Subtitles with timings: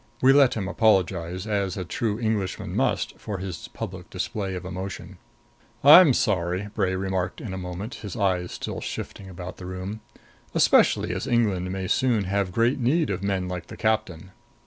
[0.19, 5.19] We let him apologize, as a true Englishman must, for his public display of emotion.
[5.83, 10.01] "I'm sorry," Bray remarked in a moment, his eyes still shifting about the room
[10.55, 14.31] "especially as England may soon have great need of men like the captain.